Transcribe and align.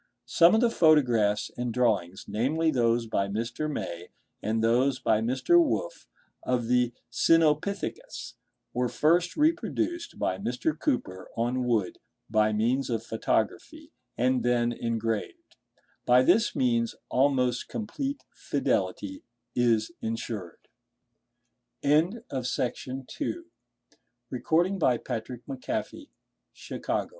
Some 0.25 0.55
of 0.55 0.61
the 0.61 0.71
photographs 0.71 1.51
and 1.55 1.71
drawings, 1.71 2.25
namely, 2.27 2.71
those 2.71 3.05
by 3.05 3.27
Mr. 3.27 3.69
May, 3.71 4.07
and 4.41 4.63
those 4.63 4.97
by 4.97 5.21
Mr. 5.21 5.63
Wolf 5.63 6.07
of 6.41 6.65
the 6.69 6.91
Cynopithecus, 7.11 8.33
were 8.73 8.89
first 8.89 9.37
reproduced 9.37 10.17
by 10.17 10.39
Mr. 10.39 10.73
Cooper 10.75 11.29
on 11.37 11.65
wood 11.65 11.99
by 12.31 12.51
means 12.51 12.89
of 12.89 13.05
photography, 13.05 13.91
and 14.17 14.41
then 14.41 14.71
engraved: 14.71 15.55
by 16.07 16.23
this 16.23 16.55
means 16.55 16.95
almost 17.09 17.67
complete 17.69 18.23
fidelity 18.33 19.21
is 19.55 19.91
ensured. 20.01 20.67
CHAPTER 21.83 22.23
I. 22.31 22.41
GENERAL 22.41 23.05
PRINCIPLES 24.49 25.41
OF 25.45 25.55
EXPRESSION. 25.57 27.09